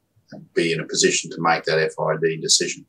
[0.54, 2.84] be in a position to make that FID decision.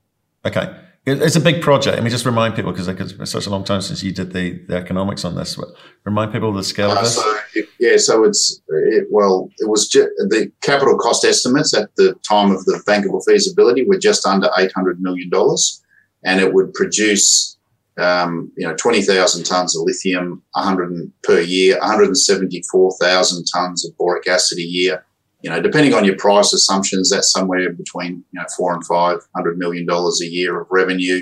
[0.48, 0.76] Okay.
[1.10, 1.98] It's a big project.
[1.98, 4.60] I mean, just remind people because it's such a long time since you did the,
[4.68, 5.58] the economics on this.
[6.04, 7.16] Remind people of the scale uh, of this.
[7.16, 7.38] So,
[7.80, 12.52] yeah, so it's it, well, it was ju- the capital cost estimates at the time
[12.52, 15.82] of the bankable feasibility were just under eight hundred million dollars,
[16.26, 17.56] and it would produce
[17.98, 22.92] um, you know twenty thousand tons of lithium, hundred per year, one hundred seventy four
[23.00, 25.06] thousand tons of boric acid a year,
[25.48, 29.20] you know, depending on your price assumptions, that's somewhere between you know four and five
[29.34, 31.22] hundred million dollars a year of revenue.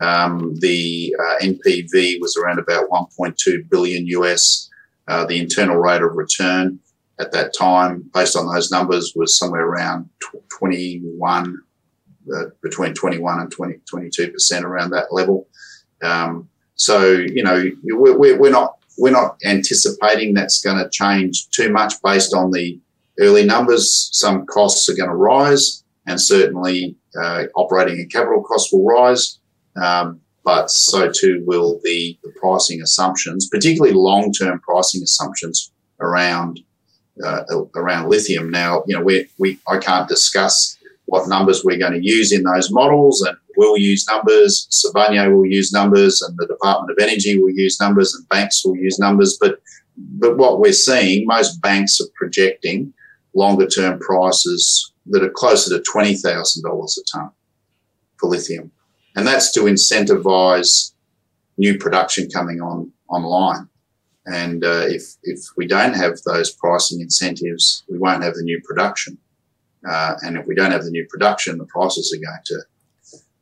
[0.00, 4.68] Um, the uh, NPV was around about 1.2 billion US.
[5.06, 6.80] Uh, the internal rate of return
[7.20, 10.08] at that time, based on those numbers, was somewhere around
[10.58, 11.56] 21,
[12.34, 15.46] uh, between 21 and 20, 22% around that level.
[16.02, 21.70] Um, so, you know, we're, we're not, we're not anticipating that's going to change too
[21.70, 22.80] much based on the
[23.22, 24.10] early numbers.
[24.12, 29.38] Some costs are going to rise and certainly uh, operating and capital costs will rise.
[29.76, 36.60] Um, but so too will the, the pricing assumptions, particularly long-term pricing assumptions around
[37.24, 37.44] uh,
[37.76, 38.50] around lithium.
[38.50, 42.42] Now, you know, we, we I can't discuss what numbers we're going to use in
[42.42, 44.66] those models, and we'll use numbers.
[44.70, 48.76] Sibanye will use numbers, and the Department of Energy will use numbers, and banks will
[48.76, 49.38] use numbers.
[49.40, 49.60] But
[49.96, 52.92] but what we're seeing, most banks are projecting
[53.34, 57.30] longer term prices that are closer to twenty thousand dollars a ton
[58.18, 58.70] for lithium
[59.14, 60.92] and that's to incentivize
[61.58, 63.68] new production coming on online.
[64.26, 68.60] And uh, if if we don't have those pricing incentives, we won't have the new
[68.64, 69.18] production.
[69.88, 72.60] Uh, and if we don't have the new production, the prices are going to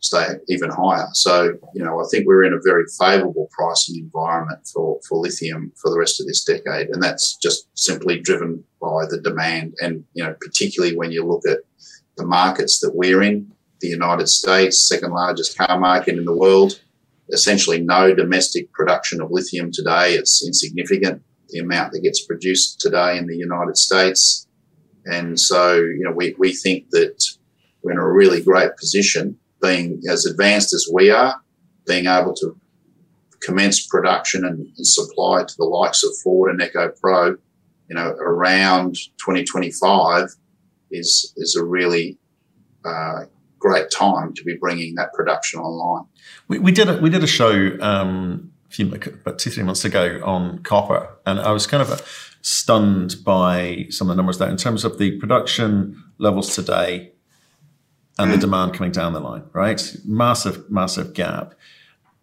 [0.00, 1.06] stay even higher.
[1.12, 5.72] So, you know, I think we're in a very favourable pricing environment for, for lithium
[5.80, 6.88] for the rest of this decade.
[6.88, 9.74] And that's just simply driven by the demand.
[9.80, 11.58] And, you know, particularly when you look at
[12.16, 16.80] the markets that we're in, the United States, second largest car market in the world.
[17.32, 20.14] Essentially, no domestic production of lithium today.
[20.14, 24.46] It's insignificant, the amount that gets produced today in the United States.
[25.06, 27.24] And so, you know, we, we think that
[27.82, 31.40] we're in a really great position, being as advanced as we are,
[31.86, 32.56] being able to
[33.40, 37.36] commence production and, and supply to the likes of Ford and EcoPro,
[37.88, 40.28] you know, around 2025
[40.90, 42.18] is, is a really
[42.84, 43.24] uh,
[43.58, 46.04] great time to be bringing that production online.
[46.48, 49.84] We, we did a, we did a show um, a few about two three months
[49.84, 51.98] ago on copper, and I was kind of uh,
[52.42, 57.12] stunned by some of the numbers there in terms of the production levels today
[58.22, 59.44] and the demand coming down the line.
[59.52, 61.54] Right, massive massive gap,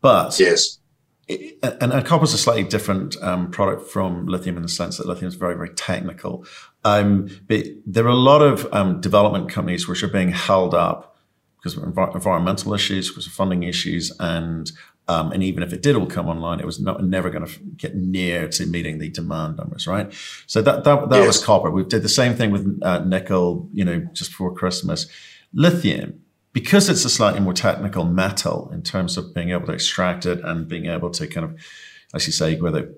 [0.01, 0.79] but yes.
[1.27, 5.07] and, and copper is a slightly different um, product from lithium in the sense that
[5.07, 6.45] lithium is very, very technical.
[6.85, 11.17] Um, but there are a lot of um, development companies which are being held up
[11.57, 14.71] because of env- environmental issues, because of funding issues, and
[15.09, 17.59] um, and even if it did all come online, it was not, never going to
[17.77, 20.13] get near to meeting the demand numbers, right?
[20.47, 21.27] So that that, that yes.
[21.27, 21.71] was copper.
[21.71, 25.07] We did the same thing with uh, nickel, you know, just before Christmas.
[25.53, 26.21] Lithium,
[26.53, 30.39] because it's a slightly more technical metal in terms of being able to extract it
[30.43, 31.59] and being able to kind of,
[32.13, 32.91] as you say, whether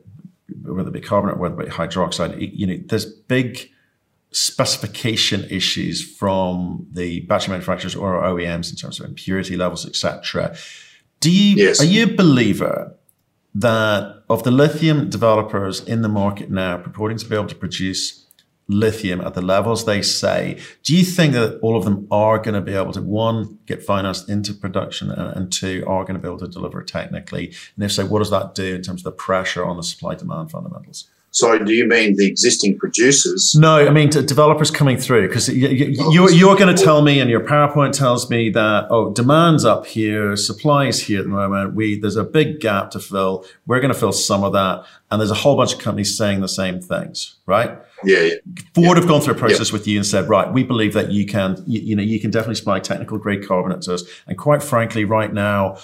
[0.64, 3.70] whether it be carbonate, whether it be hydroxide, you know, there's big
[4.32, 10.56] specification issues from the battery manufacturers or OEMs in terms of impurity levels, etc.
[11.20, 11.82] Do you yes.
[11.82, 12.96] are you a believer
[13.56, 18.26] that of the lithium developers in the market now purporting to be able to produce
[18.70, 22.54] lithium at the levels they say, do you think that all of them are going
[22.54, 26.22] to be able to one get financed into production and, and two are going to
[26.22, 27.54] be able to deliver technically?
[27.76, 30.16] And if so, what does that do in terms of the pressure on the supply
[30.16, 31.10] demand fundamentals?
[31.32, 33.56] So, do you mean the existing producers?
[33.56, 37.20] No, I mean developers coming through because you, oh, you're, you're going to tell me,
[37.20, 41.32] and your PowerPoint tells me that oh, demand's up here, supply is here at the
[41.32, 41.76] moment.
[41.76, 43.46] We there's a big gap to fill.
[43.68, 46.42] We're going to fill some of that, and there's a whole bunch of companies saying
[46.42, 47.78] the same things, right?
[48.04, 48.22] Yeah.
[48.22, 48.34] yeah.
[48.74, 49.02] Ford yeah.
[49.02, 49.74] have gone through a process yeah.
[49.74, 52.32] with you and said, right, we believe that you can, you, you know, you can
[52.32, 55.78] definitely supply technical grade carbonate to us, and quite frankly, right now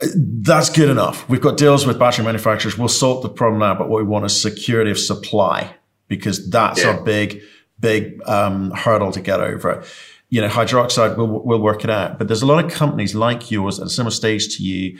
[0.00, 1.28] that's good enough.
[1.28, 2.78] We've got deals with battery manufacturers.
[2.78, 5.74] We'll sort the problem out, but what we want is security of supply
[6.06, 6.90] because that's yeah.
[6.90, 7.42] our big,
[7.80, 9.82] big um, hurdle to get over.
[10.30, 12.18] You know, hydroxide, we'll, we'll work it out.
[12.18, 14.98] But there's a lot of companies like yours at a similar stage to you,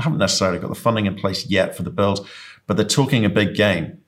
[0.00, 2.28] haven't necessarily got the funding in place yet for the build,
[2.66, 3.98] but they're talking a big game.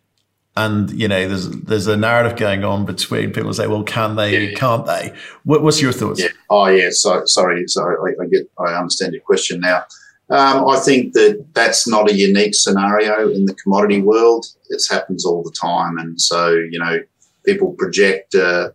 [0.55, 4.51] And you know, there's there's a narrative going on between people say, "Well, can they?
[4.51, 4.59] Yeah.
[4.59, 6.20] Can't they?" What, what's your thoughts?
[6.20, 6.29] Yeah.
[6.51, 6.90] Oh, yeah.
[6.90, 7.66] So sorry.
[7.68, 8.51] So I, I get.
[8.59, 9.85] I understand your question now.
[10.31, 14.47] Um, I think that that's not a unique scenario in the commodity world.
[14.71, 17.01] It happens all the time, and so you know
[17.45, 18.71] people project uh,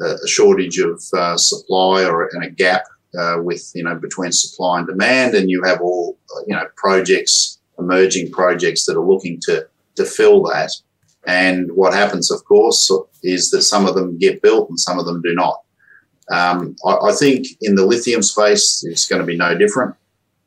[0.00, 2.84] a shortage of uh, supply or and a gap
[3.18, 7.60] uh, with you know between supply and demand, and you have all you know projects,
[7.78, 10.70] emerging projects that are looking to to fill that.
[11.26, 12.90] And what happens, of course,
[13.22, 15.60] is that some of them get built and some of them do not.
[16.30, 19.94] Um, I, I think in the lithium space, it's going to be no different.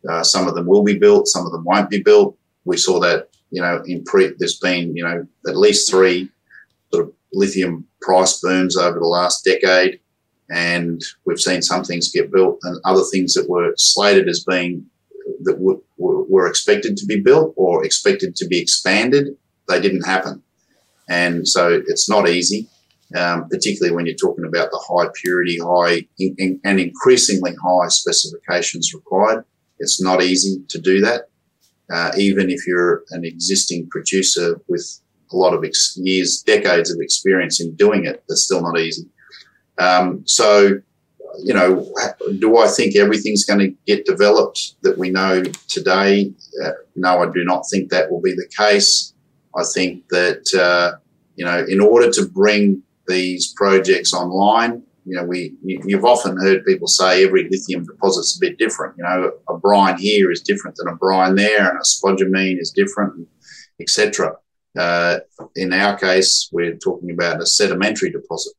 [0.10, 2.38] Uh, some of them will be built, some of them won't be built.
[2.64, 6.30] We saw that, you know, in pre, there's been, you know, at least three
[6.94, 10.00] sort of lithium price booms over the last decade.
[10.50, 14.86] And we've seen some things get built and other things that were slated as being
[15.42, 15.58] that
[15.98, 19.36] were expected to be built or expected to be expanded,
[19.68, 20.44] they didn't happen.
[21.10, 22.68] And so it's not easy,
[23.16, 27.88] um, particularly when you're talking about the high purity, high in, in, and increasingly high
[27.88, 29.46] specifications required.
[29.80, 31.30] It's not easy to do that,
[31.92, 35.02] uh, even if you're an existing producer with
[35.32, 38.24] a lot of ex- years, decades of experience in doing it.
[38.28, 39.08] That's still not easy.
[39.78, 40.80] Um, so,
[41.44, 41.92] you know,
[42.40, 46.32] do I think everything's going to get developed that we know today?
[46.64, 49.14] Uh, no, I do not think that will be the case.
[49.56, 50.98] I think that, uh,
[51.36, 56.36] you know, in order to bring these projects online, you know, we you, have often
[56.38, 58.98] heard people say every lithium deposit's a bit different.
[58.98, 62.72] You know, a brine here is different than a brine there, and a spodumene is
[62.72, 63.28] different,
[63.80, 64.36] etc.
[64.78, 65.20] Uh,
[65.56, 68.54] in our case, we're talking about a sedimentary deposit.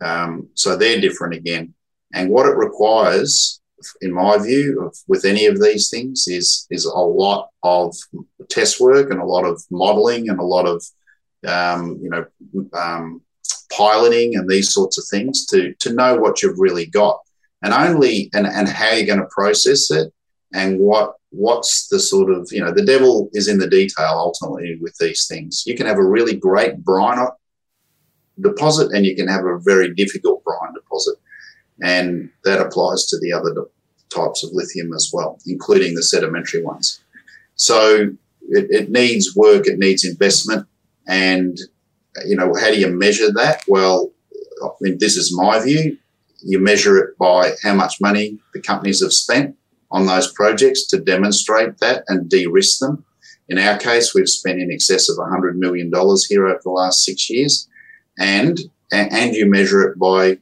[0.00, 1.74] Um, so they're different again.
[2.14, 3.60] And what it requires,
[4.00, 7.94] in my view, of, with any of these things is, is a lot of
[8.48, 10.84] test work and a lot of modeling and a lot of,
[11.46, 12.24] um, you know,
[12.72, 13.20] um,
[13.76, 17.18] piloting and these sorts of things to, to know what you've really got.
[17.64, 20.12] And only, and, and how you're going to process it
[20.52, 24.78] and what what's the sort of you know the devil is in the detail ultimately
[24.80, 25.64] with these things.
[25.66, 27.26] You can have a really great brine
[28.40, 31.16] deposit and you can have a very difficult brine deposit.
[31.82, 33.54] And that applies to the other
[34.14, 37.00] types of lithium as well including the sedimentary ones.
[37.54, 38.10] So
[38.48, 40.66] it, it needs work it needs investment
[41.08, 41.58] and
[42.26, 44.10] you know how do you measure that well
[44.62, 45.96] I mean, this is my view
[46.44, 49.56] you measure it by how much money the companies have spent
[49.90, 53.04] on those projects to demonstrate that and de-risk them.
[53.48, 55.90] In our case, we've spent in excess of $100 million
[56.28, 57.68] here over the last six years.
[58.18, 58.58] And,
[58.90, 60.38] and you measure it by,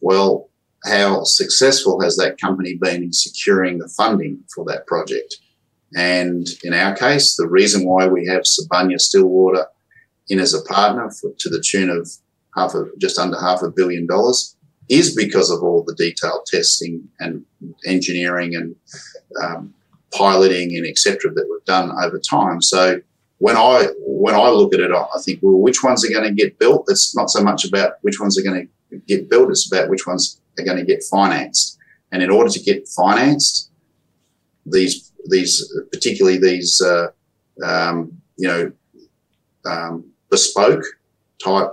[0.00, 0.48] well,
[0.84, 5.36] how successful has that company been in securing the funding for that project?
[5.96, 9.66] And in our case, the reason why we have Sibanye Stillwater
[10.28, 12.10] in as a partner for, to the tune of
[12.56, 14.56] half of just under half a billion dollars
[14.88, 17.44] is because of all the detailed testing and
[17.84, 18.74] engineering and
[19.42, 19.74] um,
[20.12, 21.32] piloting and etc.
[21.34, 22.62] that we've done over time.
[22.62, 23.00] So
[23.38, 26.34] when I when I look at it, I think, well, which ones are going to
[26.34, 26.86] get built?
[26.88, 30.06] It's not so much about which ones are going to get built; it's about which
[30.06, 31.78] ones are going to get financed.
[32.10, 33.70] And in order to get financed,
[34.66, 37.08] these these particularly these uh,
[37.62, 38.72] um, you know
[39.66, 40.84] um, bespoke
[41.42, 41.70] type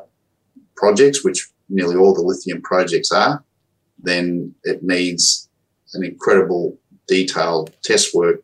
[0.76, 3.44] projects, which nearly all the lithium projects are,
[3.98, 5.50] then it needs
[5.94, 6.78] an incredible
[7.08, 8.42] detailed test work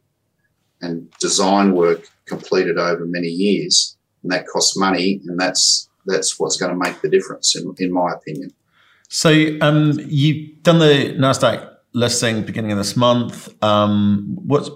[0.81, 3.97] and design work completed over many years.
[4.23, 7.91] And that costs money, and that's that's what's going to make the difference, in, in
[7.91, 8.51] my opinion.
[9.09, 9.29] So
[9.61, 13.51] um, you've done the Nasdaq listing beginning of this month.
[13.63, 14.69] Um, what's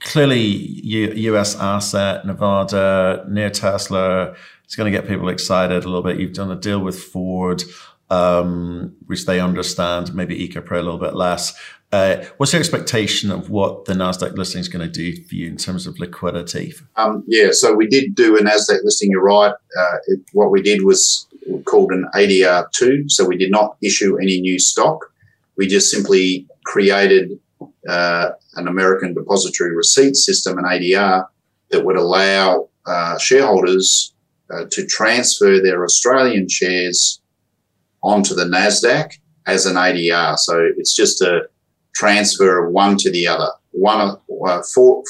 [0.00, 1.56] clearly U.S.
[1.56, 4.34] asset, Nevada, near Tesla,
[4.64, 6.18] it's going to get people excited a little bit.
[6.18, 7.62] You've done a deal with Ford,
[8.08, 11.58] um, which they understand, maybe EcoPro a little bit less.
[11.92, 15.48] Uh, what's your expectation of what the Nasdaq listing is going to do for you
[15.48, 16.72] in terms of liquidity?
[16.96, 19.10] Um, yeah, so we did do a Nasdaq listing.
[19.10, 19.52] You're right.
[19.76, 21.26] Uh, it, what we did was
[21.64, 23.08] called an ADR two.
[23.08, 25.12] So we did not issue any new stock.
[25.56, 27.40] We just simply created
[27.88, 31.26] uh, an American Depository Receipt System, an ADR,
[31.70, 34.14] that would allow uh, shareholders
[34.52, 37.20] uh, to transfer their Australian shares
[38.02, 39.12] onto the NASDAQ
[39.46, 40.38] as an ADR.
[40.38, 41.42] So it's just a
[41.94, 43.48] transfer of one to the other.
[43.72, 44.16] One,
[44.46, 44.62] uh,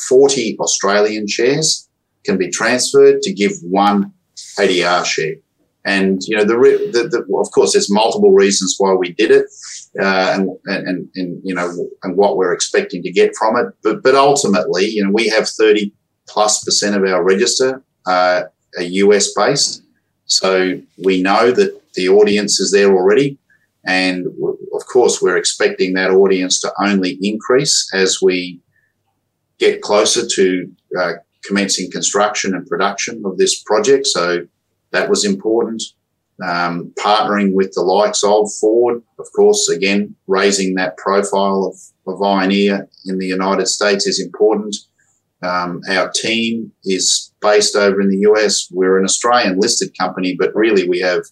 [0.09, 1.89] 40 Australian shares
[2.25, 4.13] can be transferred to give one
[4.59, 5.35] ADR share.
[5.85, 6.55] And, you know, the,
[6.93, 9.47] the, the of course, there's multiple reasons why we did it.
[9.99, 11.69] Uh, and, and, and, you know,
[12.05, 13.67] and what we're expecting to get from it.
[13.83, 15.93] But, but ultimately, you know, we have 30
[16.29, 18.43] plus percent of our register, uh,
[18.79, 19.83] are US based.
[20.27, 23.37] So we know that the audience is there already.
[23.85, 24.27] And
[24.73, 28.61] of course, we're expecting that audience to only increase as we
[29.59, 31.13] get closer to uh,
[31.45, 34.07] commencing construction and production of this project.
[34.07, 34.47] So
[34.93, 35.83] that was important.
[36.43, 42.21] Um, partnering with the likes of Ford, of course, again, raising that profile of, of
[42.21, 44.77] Ioneer in the United States is important.
[45.43, 48.69] Um, our team is based over in the US.
[48.71, 51.23] We're an Australian listed company, but really we have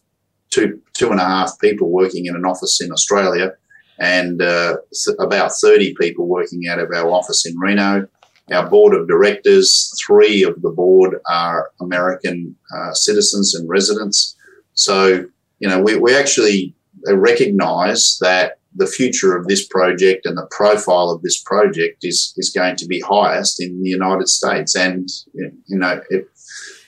[0.51, 3.53] two two and a half people working in an office in Australia,
[3.99, 4.77] and uh,
[5.19, 8.09] about thirty people working out of our office in Reno.
[8.51, 14.37] Our board of directors, three of the board are American uh, citizens and residents.
[14.79, 15.27] So
[15.59, 16.75] you know we we actually
[17.07, 22.51] recognise that the future of this project and the profile of this project is is
[22.51, 26.29] going to be highest in the United States, and you know it,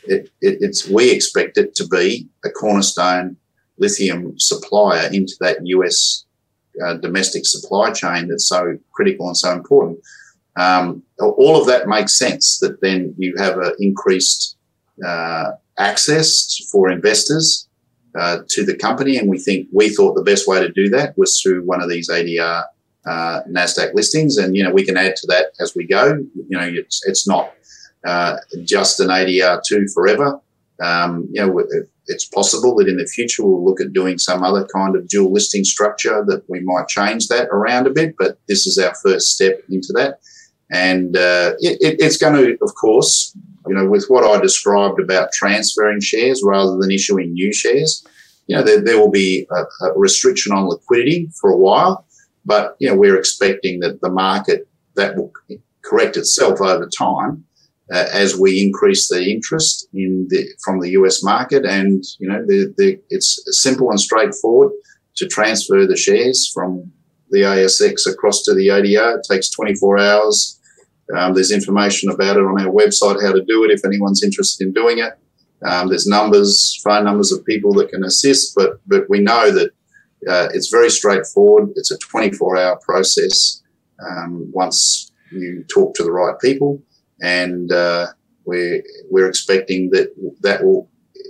[0.05, 3.36] it, it, it's we expect it to be a cornerstone
[3.78, 6.24] lithium supplier into that US
[6.84, 9.99] uh, domestic supply chain that's so critical and so important.
[10.57, 12.61] Um, all of that makes sense.
[12.61, 14.57] That then you have an increased
[15.05, 17.66] uh, access for investors
[18.19, 21.17] uh, to the company, and we think we thought the best way to do that
[21.17, 22.65] was through one of these ADR
[23.07, 26.19] uh, Nasdaq listings, and you know we can add to that as we go.
[26.35, 27.55] You know, it's it's not
[28.07, 30.41] uh, just an ADR two forever.
[30.83, 31.63] Um, you know,
[32.07, 35.33] it's possible that in the future we'll look at doing some other kind of dual
[35.33, 39.29] listing structure that we might change that around a bit, but this is our first
[39.29, 40.21] step into that.
[40.73, 43.37] And uh, it, it's going to, of course,
[43.67, 48.07] you know, with what I described about transferring shares rather than issuing new shares,
[48.47, 52.07] you know, there, there will be a, a restriction on liquidity for a while,
[52.45, 55.33] but, you know, we're expecting that the market that will
[55.83, 57.45] correct itself over time
[57.93, 61.65] uh, as we increase the interest in the, from the US market.
[61.65, 64.73] And, you know, the, the, it's simple and straightforward
[65.17, 66.91] to transfer the shares from
[67.31, 69.19] the ASX across to the ADR.
[69.19, 70.60] It takes 24 hours.
[71.17, 74.67] Um, there's information about it on our website, how to do it if anyone's interested
[74.67, 75.13] in doing it.
[75.65, 79.71] Um, there's numbers, phone numbers of people that can assist, but, but we know that
[80.29, 81.71] uh, it's very straightforward.
[81.77, 83.63] It's a 24 hour process
[84.09, 86.83] um, once you talk to the right people
[87.21, 88.09] and uh,
[88.45, 90.89] we're we're expecting that that will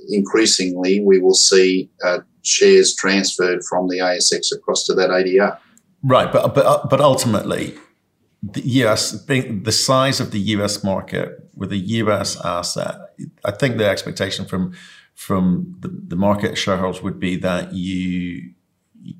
[0.09, 5.59] increasingly we will see uh, shares transferred from the ASX across to that ADR.
[6.03, 7.77] Right, but but but ultimately,
[8.43, 12.97] the being the size of the US market with a US asset,
[13.45, 14.73] I think the expectation from
[15.15, 18.53] from the, the market shareholders would be that you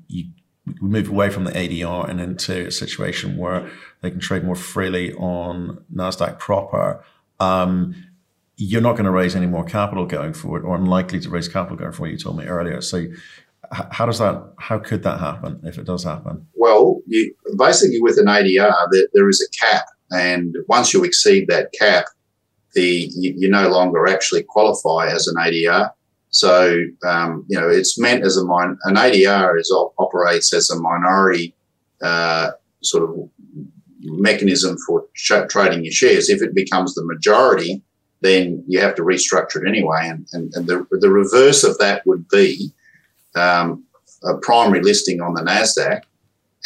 [0.07, 0.25] you
[0.79, 3.69] move away from the ADR and into a situation where
[4.01, 7.03] they can trade more freely on Nasdaq proper.
[7.39, 7.95] Um,
[8.57, 11.77] you're not going to raise any more capital going forward, or unlikely to raise capital
[11.77, 12.11] going forward.
[12.11, 12.79] You told me earlier.
[12.81, 13.05] So,
[13.71, 14.53] how does that?
[14.57, 16.45] How could that happen if it does happen?
[16.55, 18.73] Well, you, basically with an ADR,
[19.13, 22.05] there, is a cap, and once you exceed that cap,
[22.73, 25.91] the you, you no longer actually qualify as an ADR.
[26.29, 30.79] So, um, you know, it's meant as a min- an ADR is operates as a
[30.79, 31.53] minority
[32.01, 32.51] uh,
[32.81, 33.29] sort of
[34.01, 36.29] mechanism for ch- trading your shares.
[36.29, 37.81] If it becomes the majority,
[38.21, 40.07] then you have to restructure it anyway.
[40.07, 42.73] And, and, and the, the reverse of that would be
[43.35, 43.83] um,
[44.23, 46.01] a primary listing on the NASDAQ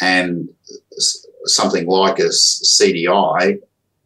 [0.00, 0.48] and
[1.44, 3.58] something like a CDI,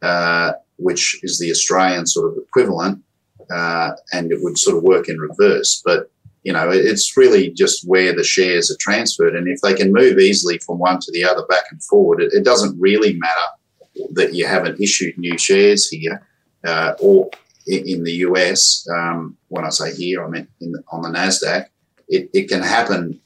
[0.03, 3.03] uh, which is the Australian sort of equivalent,
[3.51, 5.83] uh, and it would sort of work in reverse.
[5.85, 6.11] But
[6.43, 10.19] you know, it's really just where the shares are transferred, and if they can move
[10.19, 14.35] easily from one to the other, back and forward, it, it doesn't really matter that
[14.35, 16.27] you haven't issued new shares here
[16.65, 17.31] uh, or
[17.67, 18.87] in the US.
[18.91, 21.67] Um, when I say here, I mean the, on the Nasdaq.
[22.11, 23.21] It, it can happen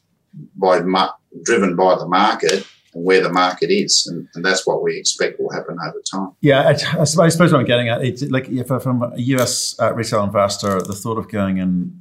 [0.56, 0.80] by
[1.42, 5.40] driven by the market and where the market is, and, and, that's what we expect
[5.40, 6.30] will happen over time.
[6.40, 9.92] Yeah, I, I suppose what I'm getting at, it's like if I'm a US uh,
[9.94, 12.00] retail investor, the thought of going and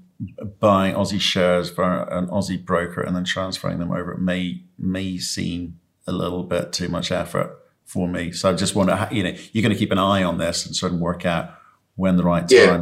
[0.60, 5.80] buying Aussie shares for an Aussie broker and then transferring them over may may seem
[6.06, 8.32] a little bit too much effort for me.
[8.32, 10.66] So I just want to, you know, you're going to keep an eye on this
[10.66, 11.56] and sort of work out
[11.96, 12.82] when the right time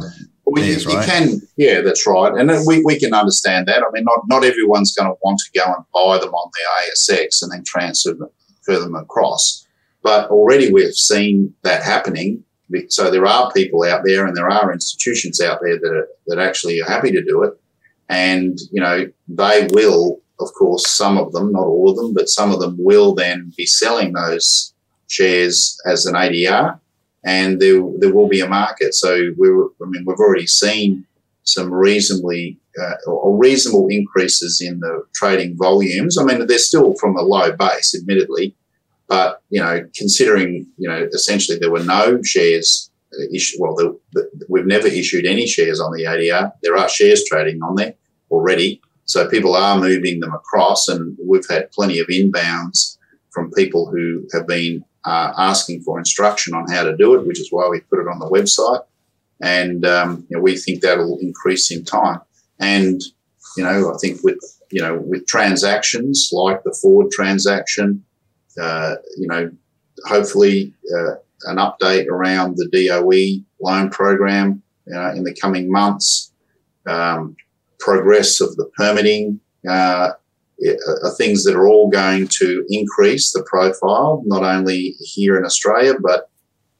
[0.52, 3.82] Well, you, you, can, yeah, that's right, and we, we can understand that.
[3.82, 7.14] I mean, not not everyone's going to want to go and buy them on the
[7.14, 8.28] ASX and then transfer them,
[8.66, 9.66] them across.
[10.02, 12.44] But already we've seen that happening.
[12.88, 16.38] So there are people out there, and there are institutions out there that are, that
[16.38, 17.54] actually are happy to do it,
[18.10, 22.28] and you know they will, of course, some of them, not all of them, but
[22.28, 24.74] some of them will then be selling those
[25.08, 26.78] shares as an ADR
[27.24, 28.94] and there there will be a market.
[28.94, 31.06] So we I mean, we've already seen
[31.44, 36.18] some reasonably uh, or reasonable increases in the trading volumes.
[36.18, 38.54] I mean, they're still from a low base, admittedly,
[39.08, 42.90] but you know, considering you know, essentially there were no shares
[43.32, 43.60] issued.
[43.60, 46.52] Well, the, the, we've never issued any shares on the ADR.
[46.62, 47.94] There are shares trading on there
[48.30, 52.96] already, so people are moving them across, and we've had plenty of inbounds
[53.30, 57.40] from people who have been uh, asking for instruction on how to do it, which
[57.40, 58.84] is why we put it on the website.
[59.40, 62.20] And um, you know, we think that'll increase in time.
[62.60, 63.02] And
[63.56, 64.38] you know, I think with
[64.70, 68.04] you know with transactions like the Ford transaction,
[68.60, 69.50] uh, you know,
[70.06, 71.14] hopefully uh,
[71.46, 74.62] an update around the DOE loan program
[74.94, 76.32] uh, in the coming months,
[76.86, 77.36] um,
[77.80, 80.10] progress of the permitting uh,
[81.02, 85.94] are things that are all going to increase the profile, not only here in Australia,
[86.00, 86.30] but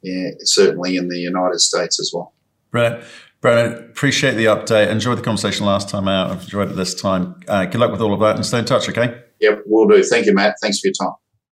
[0.01, 2.33] yeah, certainly in the United States as well.
[2.71, 3.03] Right.
[3.41, 4.87] Brennan, appreciate the update.
[4.89, 6.31] Enjoyed the conversation last time out.
[6.31, 7.35] I've enjoyed it this time.
[7.47, 9.21] Uh, good luck with all of that and stay in touch, okay?
[9.41, 10.01] Yep, we'll do.
[10.01, 10.55] Thank you, Matt.
[10.61, 11.15] Thanks for your time.